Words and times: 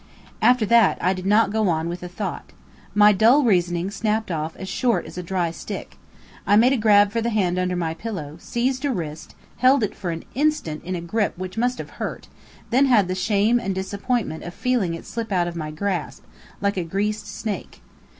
After 0.41 0.65
that, 0.65 0.97
I 0.99 1.13
did 1.13 1.27
not 1.27 1.51
go 1.51 1.69
on 1.69 1.87
with 1.87 1.99
the 1.99 2.07
thought. 2.09 2.53
My 2.95 3.11
dull 3.11 3.43
reasoning 3.43 3.91
snapped 3.91 4.31
off 4.31 4.55
as 4.57 4.67
short 4.67 5.05
as 5.05 5.15
a 5.15 5.21
dry 5.21 5.51
stick. 5.51 5.95
I 6.47 6.55
made 6.55 6.73
a 6.73 6.77
grab 6.77 7.11
for 7.11 7.21
the 7.21 7.29
hand 7.29 7.59
under 7.59 7.75
my 7.75 7.93
pillow, 7.93 8.37
seized 8.39 8.83
a 8.83 8.89
wrist, 8.91 9.35
held 9.57 9.83
it 9.83 9.93
for 9.93 10.09
an 10.09 10.23
instant 10.33 10.83
in 10.83 10.95
a 10.95 11.01
grip 11.01 11.37
which 11.37 11.55
must 11.55 11.77
have 11.77 11.91
hurt, 12.01 12.27
then 12.71 12.87
had 12.87 13.07
the 13.09 13.13
shame 13.13 13.59
and 13.59 13.75
disappointment 13.75 14.43
of 14.43 14.55
feeling 14.55 14.95
it 14.95 15.05
slip 15.05 15.31
out 15.31 15.47
of 15.47 15.55
my 15.55 15.69
grasp, 15.69 16.23
like 16.61 16.77
a 16.77 16.83
greased 16.83 17.27
snake. 17.27 17.79